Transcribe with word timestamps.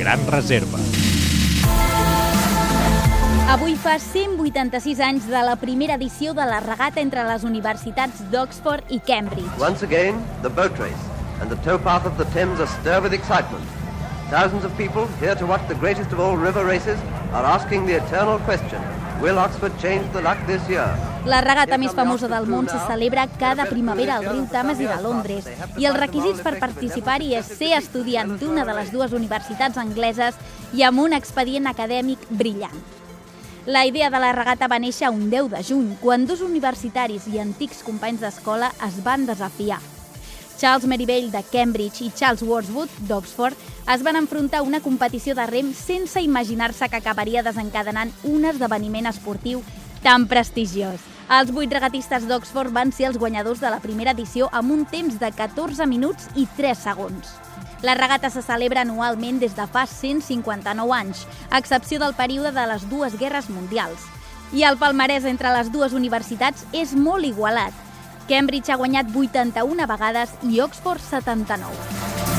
Gran 0.00 0.22
Reserva. 0.32 0.78
Avui 3.52 3.74
fa 3.76 3.98
186 4.00 5.02
anys 5.04 5.26
de 5.28 5.42
la 5.44 5.56
primera 5.60 5.98
edició 5.98 6.32
de 6.32 6.46
la 6.48 6.62
regata 6.64 7.02
entre 7.02 7.26
les 7.28 7.44
universitats 7.44 8.22
d'Oxford 8.32 8.88
i 8.88 9.00
Cambridge. 9.04 9.50
Once 9.60 9.84
again, 9.84 10.24
the 10.40 10.48
boat 10.48 10.78
race 10.80 11.04
and 11.42 11.52
the 11.52 11.60
towpath 11.68 12.08
of 12.08 12.16
the 12.16 12.24
Thames 12.32 12.64
astir 12.64 13.02
with 13.02 13.12
excitement. 13.12 13.66
Thousands 14.30 14.64
of 14.64 14.72
people 14.78 15.06
here 15.20 15.34
to 15.34 15.44
watch 15.44 15.68
the 15.68 15.76
greatest 15.76 16.16
of 16.16 16.20
all 16.20 16.36
river 16.38 16.64
races 16.64 16.98
are 17.34 17.44
asking 17.44 17.84
the 17.84 18.00
eternal 18.00 18.38
question, 18.48 18.80
will 19.20 19.38
Oxford 19.38 19.76
change 19.78 20.10
the 20.14 20.22
luck 20.22 20.38
this 20.46 20.66
year? 20.66 20.88
La 21.28 21.42
regata 21.44 21.76
més 21.76 21.92
famosa 21.92 22.30
del 22.32 22.46
món 22.48 22.64
se 22.70 22.78
celebra 22.86 23.26
cada 23.38 23.66
primavera 23.68 24.14
al 24.16 24.24
riu 24.24 24.46
Thames 24.48 24.78
i 24.80 24.86
de 24.88 24.96
Londres 25.04 25.44
i 25.76 25.84
els 25.84 25.98
requisits 25.98 26.40
per 26.40 26.54
participar-hi 26.62 27.34
és 27.36 27.50
ser 27.58 27.74
estudiant 27.76 28.38
d'una 28.40 28.64
de 28.64 28.76
les 28.78 28.88
dues 28.94 29.12
universitats 29.12 29.76
angleses 29.82 30.38
i 30.72 30.82
amb 30.86 31.04
un 31.04 31.12
expedient 31.12 31.68
acadèmic 31.68 32.24
brillant. 32.30 32.78
La 33.66 33.84
idea 33.84 34.08
de 34.08 34.18
la 34.22 34.32
regata 34.32 34.68
va 34.72 34.80
néixer 34.80 35.10
un 35.12 35.28
10 35.28 35.50
de 35.52 35.60
juny, 35.62 35.90
quan 36.00 36.24
dos 36.24 36.40
universitaris 36.40 37.28
i 37.28 37.36
antics 37.38 37.82
companys 37.84 38.24
d'escola 38.24 38.72
es 38.88 39.02
van 39.04 39.28
desafiar. 39.28 39.80
Charles 40.56 40.86
Merivale 40.88 41.30
de 41.32 41.44
Cambridge 41.52 42.04
i 42.04 42.10
Charles 42.16 42.42
Wordsworth 42.42 42.96
d'Oxford 43.08 43.56
es 43.92 44.02
van 44.04 44.16
enfrontar 44.16 44.60
a 44.60 44.64
una 44.64 44.80
competició 44.80 45.34
de 45.34 45.46
rem 45.48 45.74
sense 45.76 46.20
imaginar-se 46.20 46.88
que 46.88 47.00
acabaria 47.00 47.44
desencadenant 47.44 48.12
un 48.24 48.44
esdeveniment 48.44 49.08
esportiu 49.08 49.62
tan 50.02 50.26
prestigiós. 50.28 51.00
Els 51.30 51.52
vuit 51.54 51.70
regatistes 51.70 52.24
d'Oxford 52.26 52.72
van 52.74 52.90
ser 52.92 53.06
els 53.10 53.18
guanyadors 53.20 53.60
de 53.62 53.70
la 53.70 53.78
primera 53.82 54.14
edició 54.16 54.48
amb 54.52 54.72
un 54.74 54.84
temps 54.88 55.20
de 55.20 55.30
14 55.30 55.86
minuts 55.86 56.26
i 56.34 56.48
3 56.56 56.86
segons. 56.88 57.36
La 57.82 57.94
regata 57.94 58.28
se 58.30 58.42
celebra 58.42 58.82
anualment 58.82 59.38
des 59.40 59.54
de 59.56 59.66
fa 59.70 59.86
159 59.86 60.96
anys, 60.96 61.26
a 61.48 61.58
excepció 61.58 62.00
del 62.02 62.16
període 62.18 62.52
de 62.52 62.66
les 62.72 62.88
dues 62.90 63.16
guerres 63.18 63.48
mundials. 63.48 64.08
I 64.52 64.66
el 64.66 64.76
palmarès 64.76 65.24
entre 65.24 65.54
les 65.54 65.70
dues 65.70 65.94
universitats 65.94 66.66
és 66.72 66.96
molt 66.96 67.24
igualat. 67.24 67.72
Cambridge 68.28 68.74
ha 68.74 68.80
guanyat 68.80 69.14
81 69.14 69.86
vegades 69.86 70.34
i 70.50 70.60
Oxford 70.60 71.00
79. 71.00 72.29